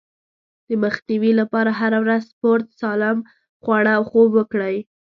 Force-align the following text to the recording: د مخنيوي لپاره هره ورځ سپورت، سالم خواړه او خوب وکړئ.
د 0.67 0.69
مخنيوي 0.83 1.31
لپاره 1.41 1.71
هره 1.79 1.97
ورځ 2.03 2.21
سپورت، 2.31 2.65
سالم 2.81 3.17
خواړه 3.63 3.91
او 3.97 4.03
خوب 4.09 4.29
وکړئ. 4.35 4.75